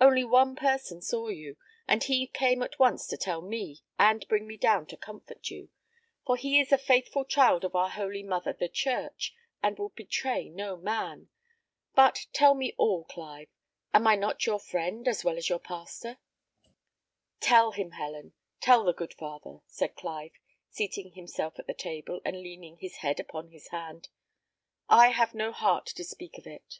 [0.00, 1.56] Only one person saw you,
[1.88, 5.68] and he came at once to tell me, and bring me down to comfort you;
[6.24, 9.34] for he is a faithful child of our holy mother the church,
[9.64, 11.28] and will betray no man.
[11.96, 13.48] But tell me all, Clive.
[13.92, 16.18] Am I not your friend as well as your pastor?"
[17.40, 20.30] "Tell him, Helen tell the good father," said Clive,
[20.70, 24.08] seating himself at the table, and leaning his head upon his hand.
[24.88, 26.78] "I have no heart to speak of it."